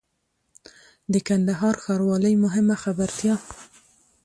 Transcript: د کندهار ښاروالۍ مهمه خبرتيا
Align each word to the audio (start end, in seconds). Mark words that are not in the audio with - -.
د 1.13 1.15
کندهار 1.27 1.75
ښاروالۍ 1.83 2.35
مهمه 2.43 2.75
خبرتيا 2.83 3.35